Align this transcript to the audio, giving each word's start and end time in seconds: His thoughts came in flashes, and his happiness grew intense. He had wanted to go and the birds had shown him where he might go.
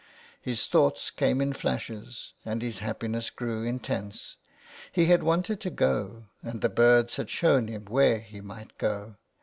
His 0.41 0.65
thoughts 0.65 1.11
came 1.11 1.39
in 1.41 1.53
flashes, 1.53 2.33
and 2.43 2.63
his 2.63 2.79
happiness 2.79 3.29
grew 3.29 3.63
intense. 3.63 4.37
He 4.91 5.05
had 5.05 5.21
wanted 5.21 5.59
to 5.61 5.69
go 5.69 6.25
and 6.41 6.61
the 6.61 6.69
birds 6.69 7.17
had 7.17 7.29
shown 7.29 7.67
him 7.67 7.85
where 7.85 8.17
he 8.17 8.41
might 8.41 8.75
go. 8.79 9.17